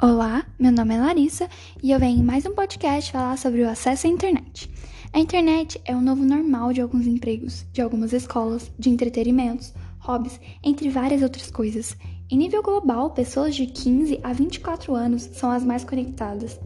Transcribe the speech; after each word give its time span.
Olá, 0.00 0.46
meu 0.56 0.70
nome 0.70 0.94
é 0.94 1.00
Larissa 1.00 1.50
e 1.82 1.90
eu 1.90 1.98
venho 1.98 2.20
em 2.20 2.22
mais 2.22 2.46
um 2.46 2.54
podcast 2.54 3.10
falar 3.10 3.36
sobre 3.36 3.62
o 3.62 3.68
acesso 3.68 4.06
à 4.06 4.10
internet. 4.10 4.70
A 5.12 5.18
internet 5.18 5.80
é 5.84 5.96
o 5.96 6.00
novo 6.00 6.24
normal 6.24 6.72
de 6.72 6.80
alguns 6.80 7.04
empregos, 7.04 7.66
de 7.72 7.82
algumas 7.82 8.12
escolas, 8.12 8.70
de 8.78 8.90
entretenimentos, 8.90 9.74
hobbies, 9.98 10.40
entre 10.62 10.88
várias 10.88 11.20
outras 11.20 11.50
coisas. 11.50 11.96
Em 12.30 12.36
nível 12.36 12.62
global, 12.62 13.10
pessoas 13.10 13.54
de 13.54 13.66
15 13.66 14.20
a 14.22 14.32
24 14.32 14.94
anos 14.94 15.22
são 15.32 15.50
as 15.50 15.64
mais 15.64 15.82
conectadas 15.82 16.60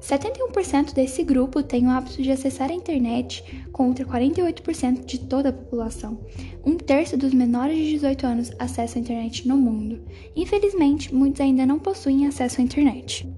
71% 0.00 0.94
desse 0.94 1.24
grupo 1.24 1.62
tem 1.62 1.86
o 1.86 1.90
hábito 1.90 2.22
de 2.22 2.30
acessar 2.30 2.70
a 2.70 2.74
internet, 2.74 3.42
contra 3.72 4.04
48% 4.04 5.04
de 5.04 5.18
toda 5.18 5.48
a 5.48 5.52
população. 5.52 6.20
Um 6.64 6.76
terço 6.76 7.16
dos 7.16 7.34
menores 7.34 7.76
de 7.76 7.90
18 7.92 8.26
anos 8.26 8.52
acessa 8.58 8.98
a 8.98 9.00
internet 9.00 9.48
no 9.48 9.56
mundo. 9.56 10.00
Infelizmente, 10.34 11.12
muitos 11.14 11.40
ainda 11.40 11.66
não 11.66 11.78
possuem 11.78 12.26
acesso 12.26 12.60
à 12.60 12.64
internet. 12.64 13.28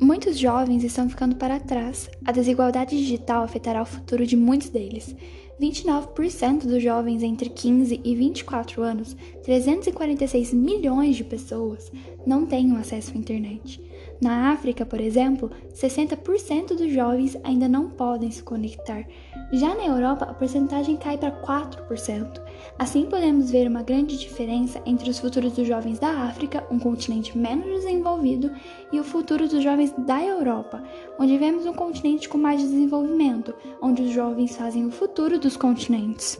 Muitos 0.00 0.38
jovens 0.38 0.84
estão 0.84 1.10
ficando 1.10 1.34
para 1.34 1.58
trás. 1.58 2.08
A 2.24 2.30
desigualdade 2.30 2.96
digital 2.96 3.42
afetará 3.42 3.82
o 3.82 3.86
futuro 3.86 4.24
de 4.24 4.36
muitos 4.36 4.68
deles. 4.68 5.14
29% 5.60 6.66
dos 6.68 6.80
jovens 6.80 7.20
entre 7.24 7.48
15 7.48 8.00
e 8.04 8.14
24 8.14 8.80
anos, 8.80 9.16
346 9.42 10.54
milhões 10.54 11.16
de 11.16 11.24
pessoas, 11.24 11.90
não 12.24 12.46
têm 12.46 12.76
acesso 12.76 13.12
à 13.12 13.18
internet. 13.18 13.82
Na 14.20 14.52
África, 14.52 14.86
por 14.86 15.00
exemplo, 15.00 15.50
60% 15.74 16.76
dos 16.76 16.92
jovens 16.92 17.36
ainda 17.42 17.68
não 17.68 17.90
podem 17.90 18.30
se 18.30 18.42
conectar. 18.42 19.04
Já 19.52 19.74
na 19.74 19.84
Europa, 19.84 20.26
a 20.26 20.34
porcentagem 20.34 20.96
cai 20.96 21.18
para 21.18 21.42
4%. 21.42 22.40
Assim, 22.78 23.06
podemos 23.06 23.50
ver 23.50 23.68
uma 23.68 23.82
grande 23.82 24.16
diferença 24.16 24.80
entre 24.86 25.10
os 25.10 25.18
futuros 25.18 25.52
dos 25.52 25.66
jovens 25.66 25.98
da 25.98 26.08
África, 26.08 26.64
um 26.70 26.78
continente 26.78 27.36
menos 27.36 27.66
desenvolvido, 27.66 28.50
e 28.92 29.00
o 29.00 29.04
futuro 29.04 29.48
dos 29.48 29.62
jovens 29.62 29.92
da 29.98 30.22
Europa, 30.22 30.82
onde 31.18 31.38
vemos 31.38 31.66
um 31.66 31.74
continente 31.74 32.28
com 32.28 32.38
mais 32.38 32.60
desenvolvimento, 32.60 33.54
onde 33.82 34.02
os 34.02 34.10
jovens 34.10 34.56
fazem 34.56 34.86
o 34.86 34.90
futuro 34.90 35.38
dos 35.38 35.56
continentes. 35.56 36.38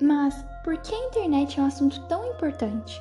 Mas 0.00 0.34
por 0.64 0.76
que 0.78 0.94
a 0.94 1.06
internet 1.06 1.58
é 1.58 1.62
um 1.62 1.66
assunto 1.66 2.00
tão 2.08 2.26
importante? 2.26 3.00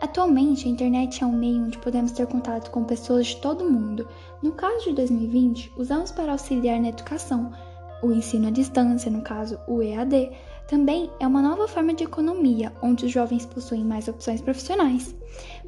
Atualmente, 0.00 0.66
a 0.66 0.70
internet 0.70 1.22
é 1.22 1.26
um 1.26 1.32
meio 1.32 1.62
onde 1.62 1.78
podemos 1.78 2.10
ter 2.10 2.26
contato 2.26 2.72
com 2.72 2.82
pessoas 2.82 3.28
de 3.28 3.36
todo 3.36 3.64
o 3.64 3.70
mundo. 3.70 4.08
No 4.42 4.50
caso 4.50 4.86
de 4.86 4.94
2020, 4.94 5.74
usamos 5.76 6.10
para 6.10 6.32
auxiliar 6.32 6.80
na 6.80 6.88
educação, 6.88 7.52
o 8.02 8.10
ensino 8.10 8.48
à 8.48 8.50
distância, 8.50 9.08
no 9.08 9.22
caso 9.22 9.60
o 9.68 9.80
EAD, 9.80 10.32
também 10.68 11.10
é 11.20 11.26
uma 11.26 11.42
nova 11.42 11.68
forma 11.68 11.92
de 11.94 12.04
economia, 12.04 12.72
onde 12.82 13.06
os 13.06 13.12
jovens 13.12 13.44
possuem 13.46 13.84
mais 13.84 14.08
opções 14.08 14.40
profissionais. 14.40 15.14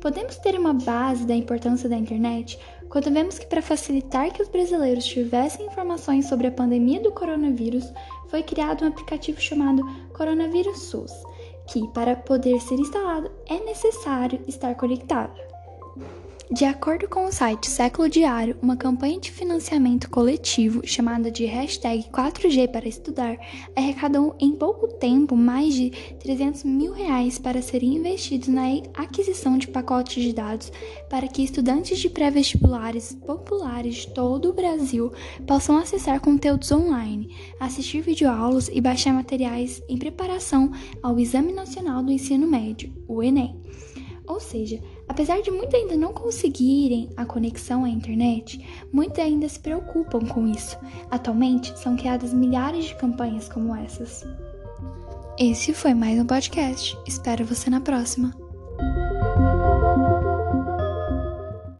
Podemos 0.00 0.36
ter 0.36 0.58
uma 0.58 0.74
base 0.74 1.26
da 1.26 1.34
importância 1.34 1.88
da 1.88 1.96
internet 1.96 2.58
quando 2.88 3.10
vemos 3.10 3.38
que, 3.38 3.46
para 3.46 3.62
facilitar 3.62 4.32
que 4.32 4.42
os 4.42 4.48
brasileiros 4.48 5.04
tivessem 5.04 5.66
informações 5.66 6.26
sobre 6.26 6.46
a 6.46 6.52
pandemia 6.52 7.00
do 7.00 7.12
coronavírus, 7.12 7.92
foi 8.28 8.42
criado 8.42 8.84
um 8.84 8.88
aplicativo 8.88 9.40
chamado 9.40 9.82
Coronavírus 10.12 10.78
SUS 10.78 11.12
que, 11.66 11.86
para 11.88 12.14
poder 12.16 12.60
ser 12.60 12.74
instalado, 12.74 13.30
é 13.46 13.58
necessário 13.64 14.40
estar 14.46 14.74
conectado. 14.74 15.53
De 16.50 16.66
acordo 16.66 17.08
com 17.08 17.24
o 17.24 17.32
site 17.32 17.70
Século 17.70 18.08
Diário, 18.08 18.56
uma 18.60 18.76
campanha 18.76 19.18
de 19.18 19.32
financiamento 19.32 20.10
coletivo 20.10 20.86
chamada 20.86 21.30
de 21.30 21.46
hashtag 21.46 22.04
4G 22.12 22.70
para 22.70 22.86
estudar 22.86 23.38
arrecadou 23.74 24.36
em 24.38 24.52
pouco 24.52 24.86
tempo 24.86 25.34
mais 25.34 25.74
de 25.74 25.90
300 26.20 26.64
mil 26.64 26.92
reais 26.92 27.38
para 27.38 27.62
serem 27.62 27.96
investidos 27.96 28.48
na 28.48 28.66
aquisição 28.94 29.56
de 29.56 29.68
pacotes 29.68 30.22
de 30.22 30.34
dados 30.34 30.70
para 31.08 31.26
que 31.26 31.42
estudantes 31.42 31.98
de 31.98 32.10
pré-vestibulares 32.10 33.16
populares 33.26 33.96
de 33.96 34.08
todo 34.08 34.50
o 34.50 34.54
Brasil 34.54 35.10
possam 35.46 35.78
acessar 35.78 36.20
conteúdos 36.20 36.70
online, 36.70 37.34
assistir 37.58 38.02
videoaulas 38.02 38.68
e 38.68 38.82
baixar 38.82 39.14
materiais 39.14 39.82
em 39.88 39.96
preparação 39.96 40.70
ao 41.02 41.18
Exame 41.18 41.52
Nacional 41.52 42.02
do 42.02 42.12
Ensino 42.12 42.46
Médio, 42.46 42.92
o 43.08 43.22
Enem. 43.22 43.58
Ou 44.34 44.40
seja, 44.40 44.80
apesar 45.06 45.42
de 45.42 45.50
muitos 45.52 45.72
ainda 45.76 45.96
não 45.96 46.12
conseguirem 46.12 47.08
a 47.16 47.24
conexão 47.24 47.84
à 47.84 47.88
internet, 47.88 48.58
muitos 48.92 49.20
ainda 49.20 49.48
se 49.48 49.60
preocupam 49.60 50.26
com 50.26 50.48
isso. 50.48 50.76
Atualmente, 51.08 51.72
são 51.78 51.94
criadas 51.94 52.34
milhares 52.34 52.86
de 52.86 52.96
campanhas 52.96 53.48
como 53.48 53.76
essas. 53.76 54.24
Esse 55.38 55.72
foi 55.72 55.94
mais 55.94 56.20
um 56.20 56.26
podcast. 56.26 56.98
Espero 57.06 57.44
você 57.44 57.70
na 57.70 57.80
próxima. 57.80 58.43